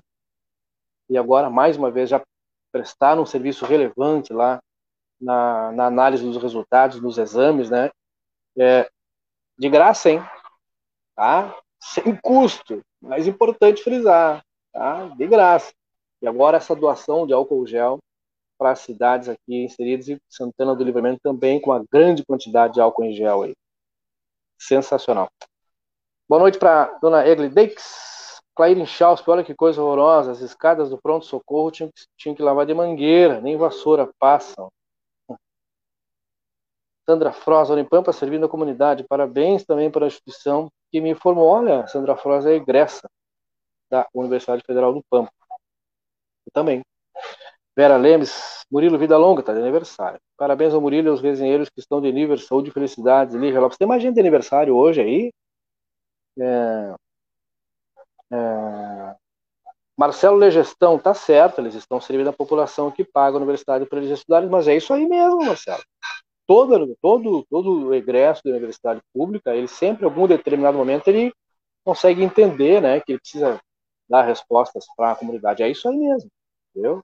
[1.08, 2.22] E agora, mais uma vez, já
[2.70, 4.60] prestaram um serviço relevante lá
[5.20, 7.90] na, na análise dos resultados, nos exames, né?
[8.56, 8.88] É,
[9.58, 10.22] de graça, hein?
[11.14, 11.56] Tá?
[11.80, 12.80] Sem custo.
[13.00, 15.08] Mais importante frisar, tá?
[15.08, 15.72] De graça.
[16.20, 17.98] E agora essa doação de álcool gel
[18.58, 22.80] para as cidades aqui inseridas e Santana do Livramento também com uma grande quantidade de
[22.80, 23.54] álcool em gel aí.
[24.58, 25.30] Sensacional.
[26.28, 28.17] Boa noite para dona Egli Deix.
[28.58, 30.32] Claire Inchauspe, olha que coisa horrorosa.
[30.32, 34.68] As escadas do pronto-socorro tinham, tinham, que lavar de mangueira, nem vassoura passam.
[37.08, 39.04] Sandra Froz, Unipampa servindo a comunidade.
[39.04, 41.46] Parabéns também para a instituição que me informou.
[41.46, 43.08] Olha, Sandra Froz é egressa
[43.88, 45.30] da Universidade Federal do Pampa.
[46.44, 46.82] Eu também.
[47.76, 50.18] Vera Lemes, Murilo Vida Longa, está de aniversário.
[50.36, 53.36] Parabéns ao Murilo e aos resenheiros que estão de aniversário, saúde e felicidades.
[53.36, 55.32] Lígia Lopes, tem mais gente de aniversário hoje aí?
[56.40, 56.94] É,
[58.32, 59.16] é...
[59.96, 64.10] Marcelo Legestão, tá certo, eles estão servindo a população que paga a universidade para eles
[64.10, 65.82] estudarem, mas é isso aí mesmo, Marcelo.
[66.46, 71.32] todo, todo, todo o egresso da universidade pública, ele sempre, em algum determinado momento, ele
[71.84, 73.60] consegue entender, né, que ele precisa
[74.08, 75.62] dar respostas para a comunidade.
[75.62, 76.30] É isso aí mesmo,
[76.70, 77.02] entendeu?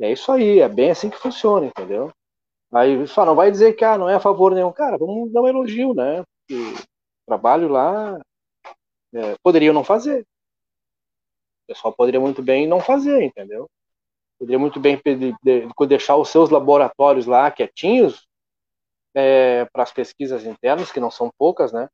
[0.00, 2.12] É isso aí, é bem assim que funciona, entendeu?
[2.72, 4.72] Aí só não vai dizer que ah, não é a favor nenhum.
[4.72, 6.22] Cara, vamos dar um elogio, né?
[6.50, 8.18] o trabalho lá
[9.14, 10.26] é, poderiam não fazer.
[11.64, 13.68] O pessoal poderia muito bem não fazer, entendeu?
[14.38, 18.26] Poderia muito bem de, de, de deixar os seus laboratórios lá quietinhos
[19.14, 21.88] é, para as pesquisas internas, que não são poucas, né?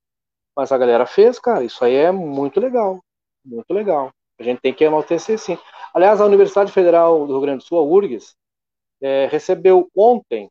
[0.56, 1.64] Mas a galera fez, cara.
[1.64, 3.00] Isso aí é muito legal.
[3.44, 4.11] Muito legal.
[4.38, 5.59] A gente tem que enaltecer sim.
[5.94, 8.35] Aliás, a Universidade Federal do Rio Grande do Sul, a URGS,
[9.00, 10.50] é, recebeu ontem,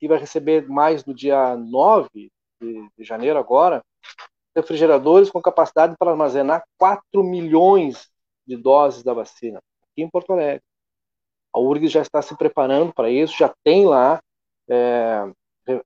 [0.00, 3.82] e vai receber mais no dia 9 de, de janeiro agora,
[4.56, 8.08] refrigeradores com capacidade para armazenar 4 milhões
[8.46, 9.60] de doses da vacina
[9.92, 10.62] aqui em Porto Alegre.
[11.54, 14.20] A URGS já está se preparando para isso, já tem lá
[14.68, 15.30] é,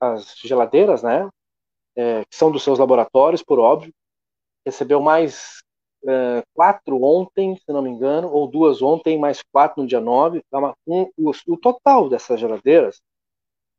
[0.01, 1.29] as geladeiras, né,
[1.97, 3.93] é, que são dos seus laboratórios, por óbvio.
[4.65, 5.63] Recebeu mais
[6.07, 10.43] é, quatro ontem, se não me engano, ou duas ontem, mais quatro no dia 9.
[10.87, 13.01] Um, o, o total dessas geladeiras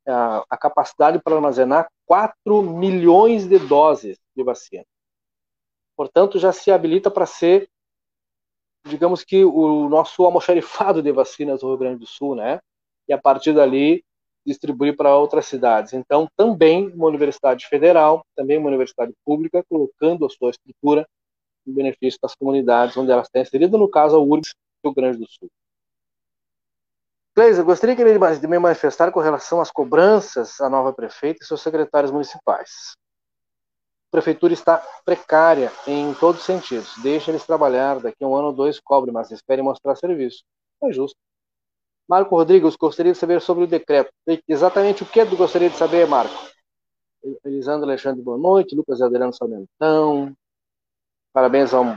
[0.06, 4.84] a, a capacidade para armazenar 4 milhões de doses de vacina.
[5.96, 7.68] Portanto, já se habilita para ser,
[8.86, 12.60] digamos que, o nosso almoxarifado de vacinas do Rio Grande do Sul, né?
[13.08, 14.04] E a partir dali
[14.44, 15.92] distribuir para outras cidades.
[15.92, 21.06] Então, também uma universidade federal, também uma universidade pública, colocando a sua estrutura
[21.66, 25.26] em benefício das comunidades onde elas estão inseridas, no caso, a URGS, Rio Grande do
[25.30, 25.48] Sul.
[27.34, 31.62] Cleiser, gostaria que ele me manifestar com relação às cobranças à nova prefeita e seus
[31.62, 32.94] secretários municipais.
[34.08, 36.92] A prefeitura está precária em todos os sentidos.
[37.02, 40.44] Deixa eles trabalhar, daqui a um ano ou dois cobre, mas espere mostrar serviço.
[40.82, 41.16] É justo.
[42.06, 44.12] Marco Rodrigues, gostaria de saber sobre o decreto.
[44.46, 46.34] Exatamente o que eu gostaria de saber, Marco?
[47.44, 48.76] Elisandro Alexandre, boa noite.
[48.76, 50.36] Lucas Adriano Salmentão.
[51.32, 51.96] Parabéns ao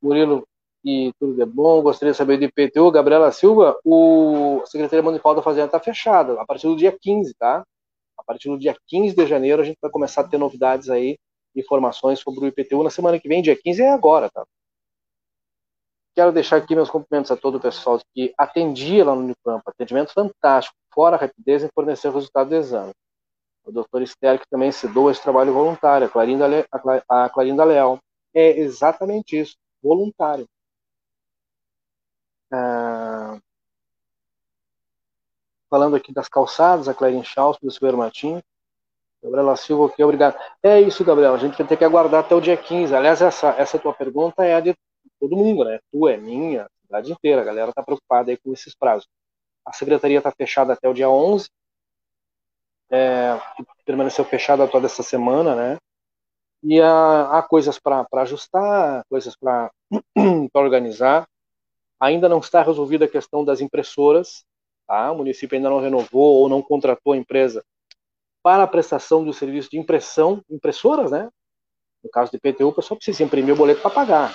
[0.00, 0.46] Murilo
[0.84, 1.82] e tudo de bom.
[1.82, 2.90] Gostaria de saber do IPTU.
[2.90, 7.34] Gabriela Silva, o a Secretaria Municipal da Fazenda está fechada a partir do dia 15,
[7.34, 7.64] tá?
[8.16, 11.18] A partir do dia 15 de janeiro a gente vai começar a ter novidades aí,
[11.54, 12.82] informações sobre o IPTU.
[12.82, 14.44] Na semana que vem, dia 15 é agora, tá?
[16.14, 19.62] Quero deixar aqui meus cumprimentos a todo o pessoal que atendia lá no Unicamp.
[19.64, 22.92] Atendimento fantástico, fora a rapidez em fornecer o resultado do exame.
[23.64, 26.66] O doutor Esther, que também se doa esse trabalho voluntário, a Clarinda,
[27.08, 27.98] a Clarinda Leal.
[28.34, 30.46] É exatamente isso, voluntário.
[32.50, 33.38] Ah,
[35.70, 38.42] falando aqui das calçadas, a Clarin Chaus, do Silveiro Martins.
[39.22, 40.38] Gabriela Silva, ok, obrigado.
[40.62, 42.94] É isso, Gabriel, a gente vai ter que aguardar até o dia 15.
[42.94, 44.74] Aliás, essa, essa tua pergunta é a de
[45.18, 45.80] todo mundo, né?
[45.90, 49.08] Tu é minha, a cidade inteira, a galera tá preocupada aí com esses prazos.
[49.66, 51.48] A secretaria está fechada até o dia 11,
[52.90, 53.38] é,
[53.84, 55.78] permaneceu fechada toda essa semana, né?
[56.62, 59.70] E há, há coisas para ajustar, coisas para
[60.54, 61.26] organizar.
[62.00, 64.44] Ainda não está resolvida a questão das impressoras,
[64.86, 65.10] tá?
[65.12, 67.64] o município ainda não renovou ou não contratou a empresa
[68.42, 71.28] para a prestação do serviço de impressão, impressoras, né?
[72.02, 74.34] No caso de PTU, o pessoal precisa imprimir o boleto para pagar.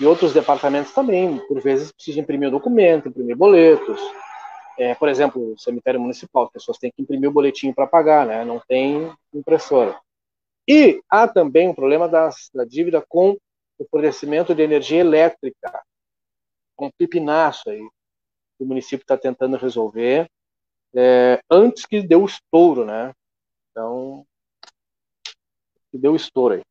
[0.00, 4.00] E outros departamentos também, por vezes, precisam imprimir o documento, imprimir boletos.
[4.78, 8.26] É, por exemplo, o cemitério municipal, as pessoas têm que imprimir o boletim para pagar,
[8.26, 8.44] né?
[8.44, 9.98] Não tem impressora.
[10.68, 13.36] E há também o problema das, da dívida com
[13.78, 15.82] o fornecimento de energia elétrica
[16.86, 17.88] um pipinaço aí
[18.56, 20.28] que o município está tentando resolver
[20.94, 23.12] é, antes que dê o estouro, né?
[23.70, 24.26] Então,
[25.90, 26.62] que deu estouro aí.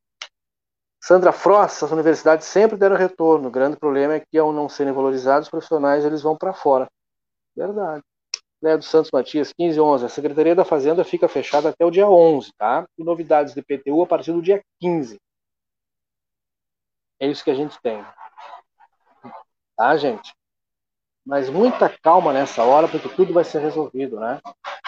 [1.01, 3.47] Sandra Frost, as universidades sempre deram retorno.
[3.47, 6.87] O grande problema é que, ao não serem valorizados, os profissionais eles vão para fora.
[7.55, 8.03] Verdade.
[8.61, 10.05] Léo dos Santos Matias, 15 e 11.
[10.05, 12.85] A Secretaria da Fazenda fica fechada até o dia 11, tá?
[12.97, 15.17] E novidades de PTU a partir do dia 15.
[17.19, 18.03] É isso que a gente tem
[19.77, 20.33] tá, gente?
[21.25, 24.39] Mas muita calma nessa hora, porque tudo vai ser resolvido, né?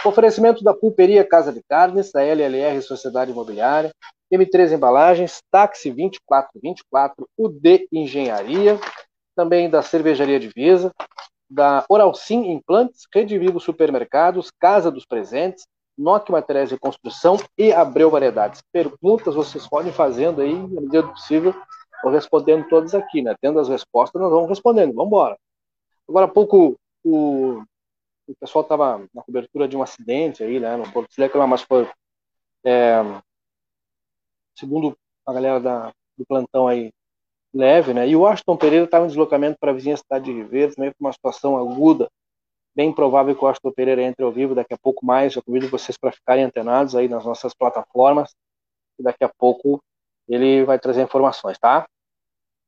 [0.05, 3.91] Oferecimento da Pulperia Casa de Carnes, da LLR Sociedade Imobiliária,
[4.33, 8.79] M3 Embalagens, Táxi 2424, UD Engenharia,
[9.35, 10.91] também da Cervejaria Divisa,
[11.49, 15.65] da Oral Sim Implantes, Rede Vivo Supermercados, Casa dos Presentes,
[15.97, 18.61] Noc Materiais de Construção e Abreu Variedades.
[18.71, 21.53] Perguntas vocês podem fazendo aí, na medida do possível,
[22.03, 23.35] Vou respondendo todos aqui, né?
[23.41, 24.93] Tendo as respostas, nós vamos respondendo.
[24.93, 25.37] Vamos embora.
[26.07, 27.61] Agora há pouco o,
[28.27, 30.75] o pessoal estava na cobertura de um acidente aí, né?
[30.77, 31.89] No Porto Seco, mas foi
[32.65, 33.01] é,
[34.57, 36.91] segundo a galera da, do plantão aí
[37.53, 38.07] leve, né?
[38.07, 41.05] E o Washington Pereira estava em deslocamento para a vizinha cidade de Verde, também com
[41.05, 42.09] uma situação aguda,
[42.75, 45.35] bem provável que o Astor Pereira entre ao vivo daqui a pouco mais.
[45.35, 48.33] Eu convido vocês para ficarem antenados aí nas nossas plataformas.
[48.99, 49.81] E daqui a pouco
[50.29, 51.87] ele vai trazer informações, tá?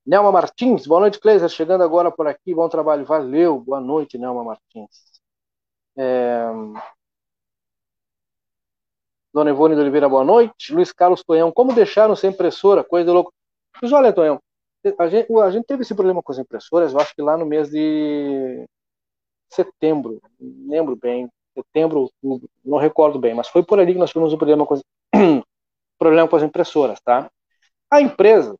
[0.06, 1.48] Nelma Martins, boa noite, Cleiser.
[1.50, 3.06] Chegando agora por aqui, bom trabalho.
[3.06, 5.22] Valeu, boa noite, Nelma Martins.
[5.98, 6.44] É...
[9.34, 10.74] Dona Ivone de Oliveira, boa noite.
[10.74, 12.84] Luiz Carlos Tonhão, como deixaram sem impressora?
[12.84, 13.32] Coisa de louco.
[13.82, 14.42] Mas olha, Tonhão,
[14.98, 17.46] a gente, a gente teve esse problema com as impressoras, eu acho que lá no
[17.46, 18.66] mês de
[19.50, 24.34] setembro, lembro bem, setembro, outubro, não recordo bem, mas foi por ali que nós tivemos
[24.34, 24.84] um problema com as,
[26.00, 27.30] problema com as impressoras, tá?
[27.92, 28.56] A empresa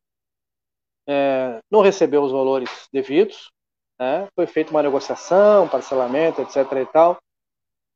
[1.08, 3.50] é, não recebeu os valores devidos,
[3.98, 4.28] né?
[4.34, 6.56] foi feita uma negociação, parcelamento, etc.
[6.80, 7.18] e tal,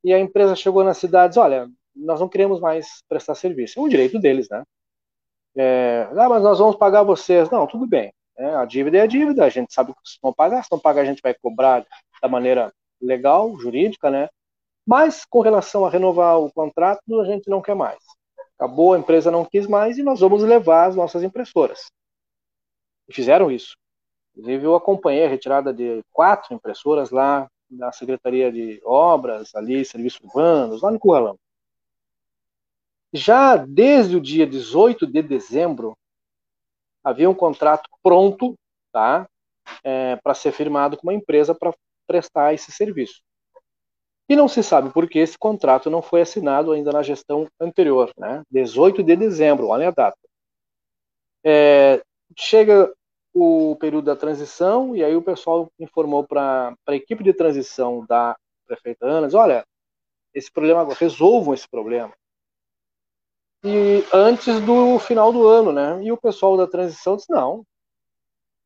[0.03, 3.89] e a empresa chegou nas cidades, olha, nós não queremos mais prestar serviço, é um
[3.89, 4.63] direito deles, né?
[5.55, 7.49] É, ah, mas nós vamos pagar vocês.
[7.49, 8.13] Não, tudo bem.
[8.37, 10.79] É, a dívida é a dívida, a gente sabe que vocês vão pagar, se não
[10.79, 11.85] pagar a gente vai cobrar
[12.21, 12.71] da maneira
[13.01, 14.29] legal, jurídica, né?
[14.85, 17.97] Mas com relação a renovar o contrato, a gente não quer mais.
[18.57, 21.91] Acabou, a empresa não quis mais e nós vamos levar as nossas impressoras.
[23.07, 23.77] E fizeram isso.
[24.35, 30.21] Inclusive, eu acompanhei a retirada de quatro impressoras lá da Secretaria de Obras, ali, Serviços
[30.21, 31.37] Urbanos, lá no Curralão.
[33.13, 35.97] Já desde o dia 18 de dezembro,
[37.03, 38.55] havia um contrato pronto
[38.91, 39.27] tá,
[39.83, 41.73] é, para ser firmado com uma empresa para
[42.05, 43.21] prestar esse serviço.
[44.29, 48.11] E não se sabe por que esse contrato não foi assinado ainda na gestão anterior,
[48.17, 48.43] né?
[48.51, 50.17] 18 de dezembro, olha a data.
[51.43, 52.03] É,
[52.37, 52.93] chega
[53.33, 58.35] o período da transição e aí o pessoal informou para a equipe de transição da
[58.65, 59.65] prefeita Ana, olha,
[60.33, 62.13] esse problema, resolvam esse problema.
[63.63, 66.03] E antes do final do ano, né?
[66.03, 67.63] E o pessoal da transição disse, não,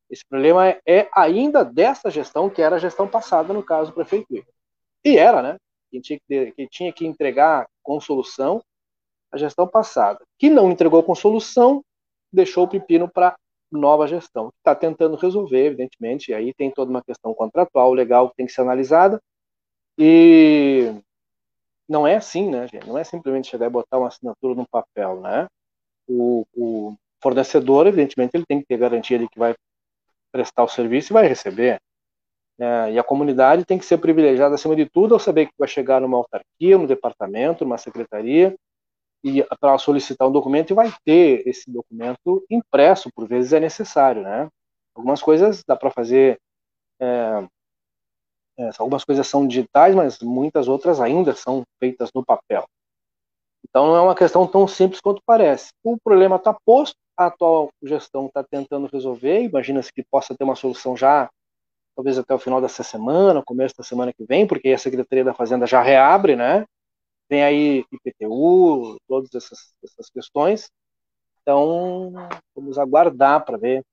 [0.09, 3.95] esse problema é, é ainda dessa gestão, que era a gestão passada, no caso do
[3.95, 4.27] prefeito
[5.03, 5.57] E era, né?
[5.89, 8.61] Quem tinha que, quem tinha que entregar com solução
[9.31, 10.19] a gestão passada.
[10.37, 11.83] Que não entregou com solução,
[12.31, 13.35] deixou o pepino para
[13.71, 14.51] nova gestão.
[14.57, 18.51] Está tentando resolver, evidentemente, e aí tem toda uma questão contratual, legal, que tem que
[18.51, 19.21] ser analisada.
[19.97, 20.93] E
[21.87, 22.87] não é assim, né, gente?
[22.87, 25.47] Não é simplesmente chegar e botar uma assinatura no papel, né?
[26.07, 29.55] O, o fornecedor, evidentemente, ele tem que ter garantia de que vai
[30.31, 31.79] prestar o serviço e vai receber.
[32.61, 35.67] É, e a comunidade tem que ser privilegiada acima de tudo ao saber que vai
[35.67, 38.55] chegar numa autarquia, no departamento, numa secretaria,
[39.23, 44.21] e para solicitar um documento e vai ter esse documento impresso, por vezes é necessário,
[44.21, 44.47] né?
[44.93, 46.39] Algumas coisas dá para fazer,
[46.99, 47.47] é,
[48.59, 52.63] é, algumas coisas são digitais, mas muitas outras ainda são feitas no papel.
[53.67, 55.71] Então não é uma questão tão simples quanto parece.
[55.83, 60.55] O problema está posto, a atual gestão está tentando resolver, imagina-se que possa ter uma
[60.55, 61.27] solução já,
[61.95, 65.33] talvez até o final dessa semana, começo da semana que vem, porque a Secretaria da
[65.33, 66.65] Fazenda já reabre, né?
[67.27, 70.69] Tem aí IPTU, todas essas, essas questões.
[71.41, 72.13] Então,
[72.55, 73.83] vamos aguardar para ver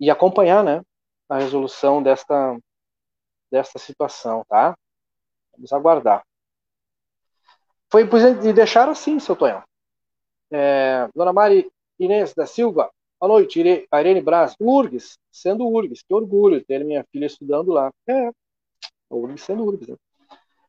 [0.00, 0.82] e acompanhar, né,
[1.28, 2.56] a resolução desta,
[3.50, 4.76] desta situação, tá?
[5.52, 6.24] Vamos aguardar.
[7.90, 8.08] Foi
[8.44, 9.62] e deixaram assim, seu Tonhão.
[10.50, 13.60] É, Dona Mari Inês da Silva, boa noite.
[13.60, 17.90] Irene Braz, URGS, sendo URGS, que orgulho ter minha filha estudando lá.
[18.06, 18.30] É,
[19.10, 19.96] URGS sendo URGS, né?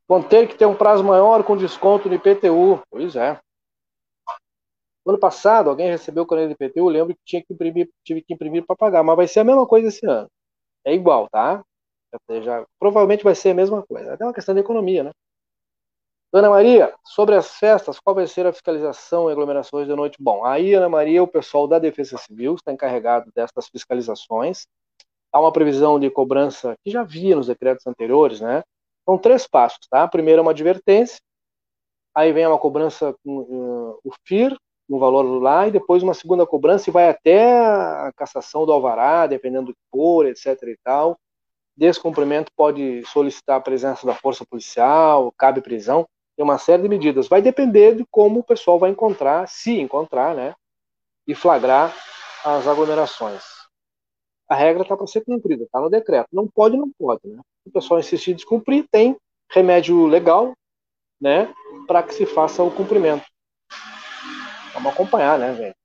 [0.08, 2.82] Vão ter que ter um prazo maior com desconto no IPTU.
[2.90, 3.40] Pois é.
[5.06, 8.22] No ano passado, alguém recebeu o caneta de IPTU, lembro que tinha que imprimir, tive
[8.22, 10.28] que imprimir para pagar, mas vai ser a mesma coisa esse ano.
[10.84, 11.64] É igual, tá?
[12.44, 14.18] Já, provavelmente vai ser a mesma coisa.
[14.20, 15.12] É uma questão de economia, né?
[16.32, 20.16] Ana Maria, sobre as festas, qual vai ser a fiscalização e aglomerações de noite?
[20.20, 24.68] Bom, aí, Ana Maria, o pessoal da Defesa Civil está encarregado destas fiscalizações.
[25.34, 28.64] Há uma previsão de cobrança que já havia nos decretos anteriores, né?
[29.06, 30.08] São três passos, tá?
[30.08, 31.20] Primeiro é uma advertência,
[32.14, 34.56] aí vem uma cobrança com uh, o FIR,
[34.88, 39.26] no valor lá, e depois uma segunda cobrança e vai até a cassação do alvará,
[39.26, 41.18] dependendo do que for, etc e tal.
[41.76, 46.08] Descumprimento pode solicitar a presença da força policial, cabe prisão,
[46.40, 47.28] tem uma série de medidas.
[47.28, 50.56] Vai depender de como o pessoal vai encontrar, se encontrar, né?
[51.28, 51.94] E flagrar
[52.46, 53.60] as aglomerações
[54.50, 56.28] a regra está para ser cumprida, está no decreto.
[56.34, 57.40] Não pode, não pode, né?
[57.64, 59.16] O pessoal insistir em descumprir, tem
[59.52, 60.54] remédio legal,
[61.22, 61.54] né,
[61.88, 63.26] para que se faça o cumprimento.
[64.74, 65.76] Vamos acompanhar, né, velho?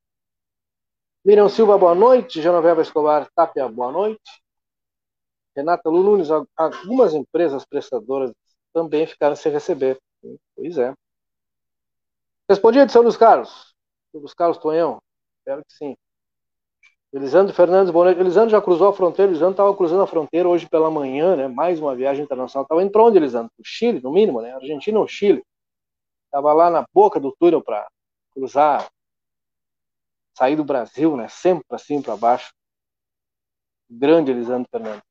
[1.24, 2.40] Miriam Silva, boa noite.
[2.40, 4.42] Genoveva Escobar Tapia, boa noite.
[5.55, 8.32] Renata Lu Nunes, algumas empresas prestadoras
[8.72, 9.98] também ficaram sem receber.
[10.56, 10.94] Pois é.
[12.48, 13.74] Respondi a edição dos Carlos.
[14.12, 15.02] Dos Carlos Tonhão?
[15.38, 15.96] Espero que sim.
[17.12, 18.20] Elisandro Fernandes, boa noite.
[18.20, 21.46] Elisandro já cruzou a fronteira, Elisandro estava cruzando a fronteira hoje pela manhã, né?
[21.46, 22.64] Mais uma viagem internacional.
[22.64, 23.52] Estava para onde, Elisandro?
[23.58, 24.52] O Chile, no mínimo, né?
[24.52, 25.44] Argentina ou Chile.
[26.26, 27.86] Estava lá na boca do túnel para
[28.32, 28.90] cruzar,
[30.36, 31.28] sair do Brasil, né?
[31.28, 32.52] Sempre assim para baixo.
[33.88, 35.04] Grande Elisandro Fernandes.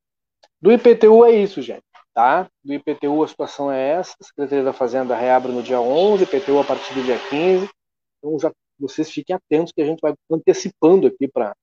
[0.62, 1.84] Do IPTU é isso, gente,
[2.14, 2.48] tá?
[2.64, 4.16] Do IPTU a situação é essa.
[4.22, 7.70] A Secretaria da Fazenda reabre no dia 11, IPTU a partir do dia 15.
[8.18, 11.54] Então já vocês fiquem atentos que a gente vai antecipando aqui para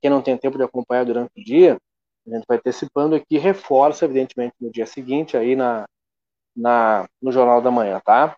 [0.00, 1.78] quem não tem tempo de acompanhar durante o dia.
[2.26, 5.86] A gente vai antecipando aqui, reforça, evidentemente, no dia seguinte, aí na,
[6.54, 8.36] na, no Jornal da Manhã, tá?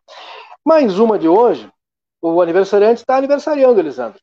[0.65, 1.71] Mais uma de hoje,
[2.23, 4.21] o aniversariante está aniversariando, Elisandro.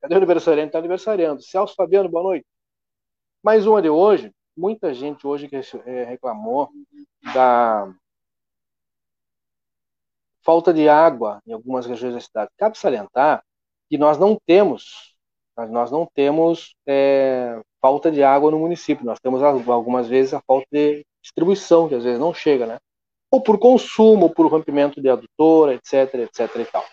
[0.00, 0.68] Cadê o aniversariante?
[0.68, 1.42] Está aniversariando.
[1.42, 2.46] Celso Fabiano, boa noite.
[3.42, 6.70] Mais uma de hoje, muita gente hoje que é, reclamou
[7.34, 7.92] da
[10.42, 12.50] falta de água em algumas regiões da cidade.
[12.56, 13.42] Cabe salientar
[13.88, 15.14] que nós não temos,
[15.68, 19.04] nós não temos é, falta de água no município.
[19.04, 22.78] Nós temos algumas vezes a falta de distribuição, que às vezes não chega, né?
[23.30, 26.84] Ou por consumo, ou por rompimento de adutora, etc, etc e tal.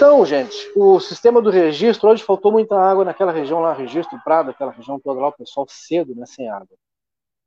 [0.00, 4.50] Então, gente, o sistema do registro, hoje faltou muita água naquela região lá, registro Prado,
[4.50, 6.74] aquela região toda lá, o pessoal cedo, né, sem água.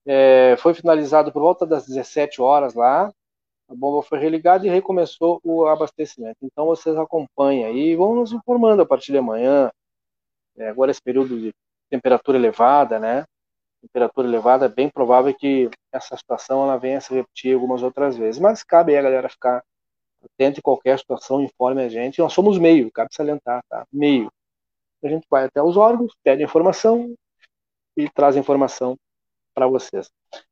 [0.05, 3.11] É, foi finalizado por volta das 17 horas lá,
[3.67, 6.37] a bomba foi religada e recomeçou o abastecimento.
[6.43, 9.71] Então vocês acompanhem aí e vão nos informando a partir de amanhã.
[10.55, 11.51] É, agora esse período de
[11.89, 13.25] temperatura elevada, né?
[13.81, 18.15] Temperatura elevada, é bem provável que essa situação ela venha a se repetir algumas outras
[18.15, 18.39] vezes.
[18.39, 19.63] Mas cabe aí a galera ficar
[20.25, 22.19] atenta em qualquer situação, informe a gente.
[22.19, 23.85] Nós somos meio, cabe salientar, tá?
[23.91, 24.31] Meio.
[25.03, 27.13] A gente vai até os órgãos, pede informação
[27.97, 28.97] e traz informação
[29.53, 30.09] para vocês.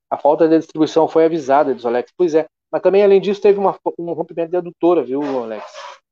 [0.09, 2.11] A falta de distribuição foi avisada, diz o Alex.
[2.15, 5.65] Pois é, mas também, além disso, teve uma, um rompimento de adutora, viu, Alex?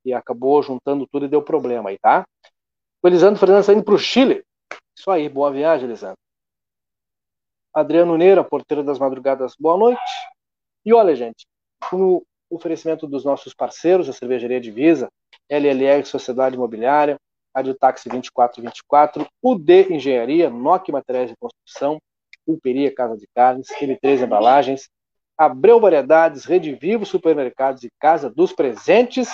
[0.05, 2.26] E acabou juntando tudo e deu problema aí, tá?
[3.01, 4.43] O Elisandro Fernandes saindo para o Chile.
[4.97, 6.18] Isso aí, boa viagem, Elisandro.
[7.74, 10.01] Adriano Neira, porteiro das madrugadas, boa noite.
[10.86, 11.45] E olha, gente,
[11.91, 15.10] no oferecimento dos nossos parceiros, a Cervejaria Divisa,
[15.50, 17.18] LLR Sociedade Imobiliária,
[17.54, 22.00] Adiotaxi 2424, UD Engenharia, NOC Materiais de Construção,
[22.45, 24.89] Pulperia Casa de Carnes, M3 Embalagens,
[25.38, 29.30] Abreu Variedades, Rede Vivo Supermercados e Casa dos Presentes.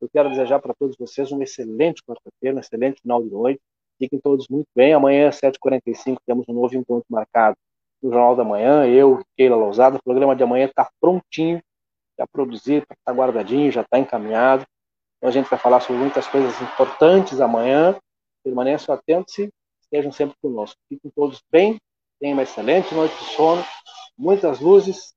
[0.00, 3.60] Eu quero desejar para todos vocês um excelente quarta-feira, um excelente final de noite.
[3.98, 4.92] Fiquem todos muito bem.
[4.92, 7.56] Amanhã, às 7h45, temos um novo encontro marcado
[8.02, 8.86] no Jornal da Manhã.
[8.86, 9.96] Eu, Keila Lousada.
[9.96, 11.62] O programa de amanhã está prontinho,
[12.22, 14.64] já produzido, está guardadinho, já está encaminhado.
[15.16, 17.96] Então a gente vai falar sobre muitas coisas importantes amanhã.
[18.44, 19.50] Permaneçam atentos e
[19.80, 20.76] estejam sempre conosco.
[20.88, 21.78] Fiquem todos bem,
[22.20, 23.64] tenham uma excelente noite de sono,
[24.16, 25.12] muitas luzes